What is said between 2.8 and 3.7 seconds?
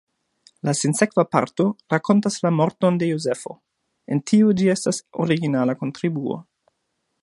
de Jozefo: